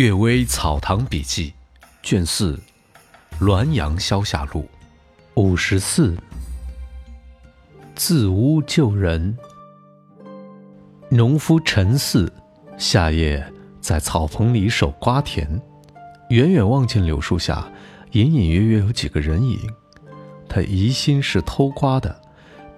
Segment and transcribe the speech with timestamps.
[0.02, 1.52] 《岳微草堂笔记》
[2.02, 2.58] 卷四，
[3.44, 4.62] 《滦阳消夏录》
[5.34, 6.16] 五十四。
[7.94, 9.36] 自屋救人。
[11.10, 12.32] 农夫陈四
[12.78, 13.46] 夏夜
[13.82, 15.60] 在草棚里守瓜田，
[16.30, 17.70] 远远望见柳树下
[18.12, 19.58] 隐隐约约有几个人影，
[20.48, 22.18] 他疑心是偷瓜的，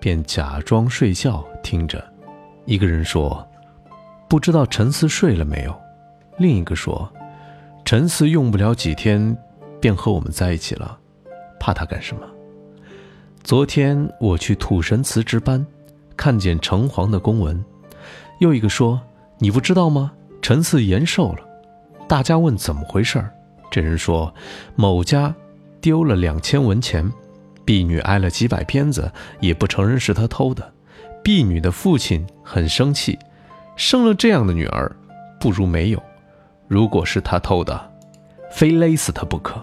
[0.00, 2.04] 便假装睡觉听着。
[2.64, 3.48] 一个人说
[4.28, 5.81] ：“不知道陈四睡了没有。”
[6.38, 7.10] 另一个说
[7.84, 9.36] ：“陈四用不了几天，
[9.80, 10.98] 便和我们在一起了，
[11.60, 12.22] 怕他干什么？”
[13.44, 15.66] 昨天我去土神祠值班，
[16.16, 17.62] 看见城隍的公文。
[18.38, 19.00] 又一个说
[19.38, 20.12] ：“你不知道吗？
[20.40, 21.38] 陈四延寿了。”
[22.08, 23.32] 大家问怎么回事儿，
[23.70, 24.32] 这人说
[24.76, 25.34] ：“某家
[25.80, 27.10] 丢了两千文钱，
[27.64, 30.72] 婢女挨了几百鞭子，也不承认是他偷的。
[31.22, 33.18] 婢女的父亲很生气，
[33.76, 34.94] 生了这样的女儿，
[35.40, 36.02] 不如没有。”
[36.72, 37.92] 如果是他偷的，
[38.50, 39.62] 非勒死他不可。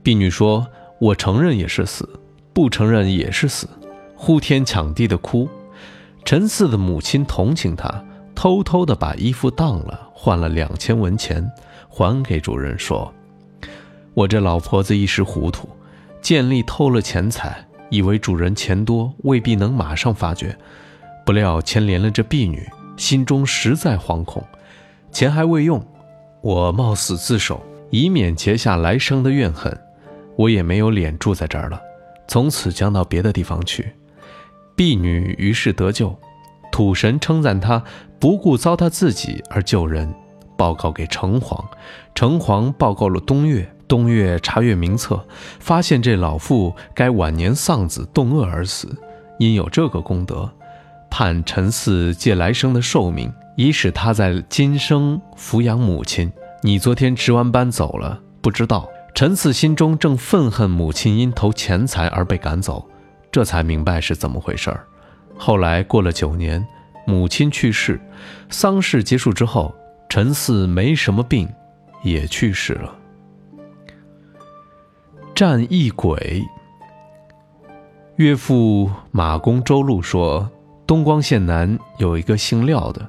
[0.00, 0.64] 婢女说
[1.00, 2.08] ：“我承认也是死，
[2.52, 3.68] 不承认也是死。”
[4.14, 5.48] 呼天抢地的哭。
[6.24, 11.50] 陈四的母亲同情他，偷偷的把衣服当了，换了两千文钱，
[11.88, 13.12] 还给主人说
[14.14, 15.68] ：“我这老婆子一时糊涂，
[16.22, 20.56] 见利偷了钱财，以为主人钱多，未必能马上发觉，
[21.26, 22.64] 不料牵连了这婢女，
[22.96, 24.44] 心中实在惶恐，
[25.10, 25.84] 钱还未用。”
[26.42, 27.60] 我冒死自首，
[27.90, 29.76] 以免结下来生的怨恨。
[30.36, 31.80] 我也没有脸住在这儿了，
[32.26, 33.92] 从此将到别的地方去。
[34.74, 36.16] 婢女于是得救，
[36.72, 37.82] 土神称赞他
[38.18, 40.10] 不顾糟蹋自己而救人，
[40.56, 41.62] 报告给城隍。
[42.14, 45.22] 城隍报告了东岳，东岳查阅名册，
[45.58, 48.96] 发现这老妇该晚年丧子冻饿而死，
[49.38, 50.50] 因有这个功德，
[51.10, 53.30] 判陈四借来生的寿命。
[53.60, 56.32] 以使他在今生抚养母亲。
[56.62, 58.88] 你昨天值完班走了，不知道。
[59.14, 62.88] 陈四心中正愤恨母亲因偷钱财而被赶走，
[63.30, 64.86] 这才明白是怎么回事儿。
[65.36, 66.66] 后来过了九年，
[67.06, 68.00] 母亲去世，
[68.48, 69.74] 丧事结束之后，
[70.08, 71.46] 陈四没什么病，
[72.02, 72.94] 也去世了。
[75.34, 76.42] 战异鬼。
[78.16, 80.50] 岳父马公周禄说，
[80.86, 83.06] 东光县南有一个姓廖的。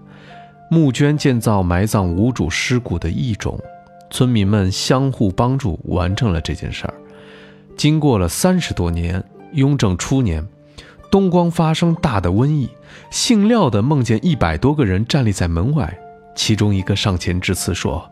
[0.74, 3.60] 募捐建造埋葬无主尸骨的异种，
[4.10, 6.94] 村民们相互帮助完成了这件事儿。
[7.76, 9.22] 经过了三十多年，
[9.52, 10.48] 雍正初年，
[11.12, 12.70] 东光发生大的瘟疫，
[13.10, 15.94] 姓廖的梦见一百多个人站立在门外，
[16.38, 18.10] 其中一个上前致辞说：“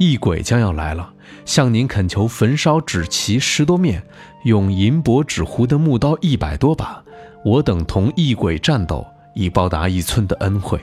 [0.00, 1.12] 异鬼将要来了，
[1.44, 4.02] 向您恳求焚烧纸旗十多面，
[4.44, 7.02] 用银箔纸糊的木刀一百多把，
[7.44, 10.80] 我等同异鬼战斗，以报答一村的恩惠。”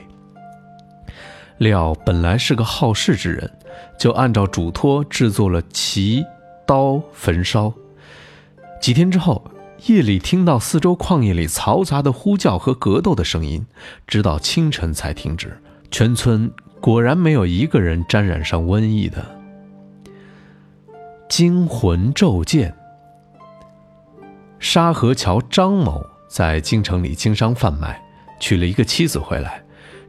[1.58, 3.50] 廖本来是个好事之人，
[3.98, 6.24] 就按照嘱托制作了旗
[6.66, 7.72] 刀焚烧。
[8.80, 9.44] 几天之后，
[9.86, 13.66] 夜里听到四周旷野里嘈杂的呼叫和格斗的声音，
[14.06, 15.60] 直到清晨才停止。
[15.90, 19.24] 全村果然没有一个人沾染上瘟疫的。
[21.28, 22.74] 惊魂骤见。
[24.60, 28.00] 沙河桥张某在京城里经商贩卖，
[28.40, 29.62] 娶了一个妻子回来。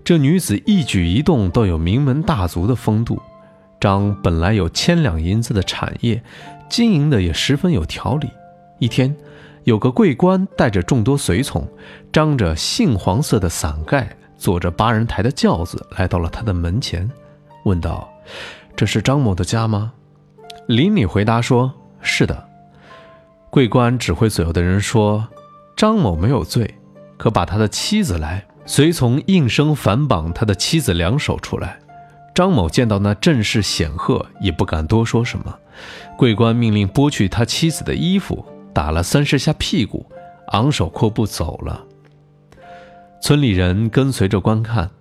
[0.04, 3.22] 这女子一举一动都有名门大族的风度。
[3.80, 6.22] 张本来有千两银子的产业，
[6.70, 8.28] 经营的也十分有条理。
[8.78, 9.16] 一天，
[9.64, 11.66] 有个贵官带着众多随从，
[12.12, 17.10] 张着杏黄色的伞盖，坐着八人抬的轿子来到了他的门前，
[17.64, 18.10] 问道
[18.76, 19.94] ：“这是张某的家吗？”
[20.68, 22.48] 邻里回答说：“是的。”
[23.50, 25.28] 贵官指挥左右的人说
[25.78, 26.76] ：“张某没有罪，
[27.18, 31.80] 可把他的妻子来。”随从应声反绑他的妻子两手出来，
[32.36, 35.58] 张某见到那阵势显赫，也不敢多说什么。
[36.16, 40.06] 桂官命令剥去他妻子的衣服，打了三十下屁股，
[40.50, 41.84] 昂首阔步走了。
[43.24, 44.92] 村里人跟随着观看，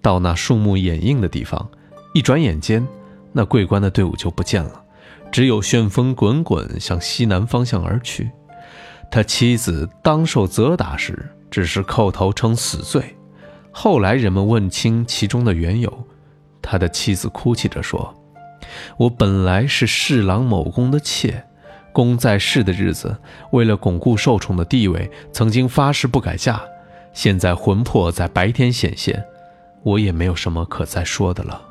[0.00, 1.68] 到那树木掩映的地方，
[2.14, 2.88] 一转眼间，
[3.34, 4.82] 那桂官的队伍就不见了，
[5.30, 8.30] 只有旋风滚滚向西南方向而去。
[9.10, 13.14] 他妻子当受责打时，只是叩头称死罪。
[13.70, 16.06] 后来人们问清其中的缘由，
[16.60, 18.14] 他的妻子哭泣着说
[18.98, 21.44] ：“我本来是侍郎某公的妾，
[21.92, 23.16] 公在世的日子，
[23.52, 26.60] 为了巩固受宠的地位，曾经发誓不改嫁。
[27.12, 29.24] 现在魂魄在白天显现，
[29.82, 31.62] 我也没有什么可再说的了。”